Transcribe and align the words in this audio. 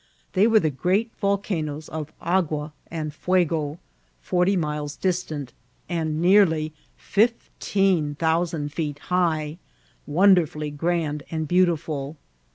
They 0.33 0.47
were 0.47 0.59
the 0.59 0.71
great 0.71 1.11
volcanoes 1.21 1.87
of 1.87 2.11
Agua 2.21 2.73
and 2.89 3.13
Fuego, 3.13 3.77
forty 4.19 4.57
miles 4.57 4.95
distant, 4.95 5.53
and 5.87 6.19
nearly 6.19 6.73
fifteen 6.97 8.15
thousand 8.15 8.73
feet 8.73 8.97
high, 9.13 9.59
wcmderfnlly 10.09 10.75
grand 10.75 11.21
and 11.29 11.47
beautiful. 11.47 12.17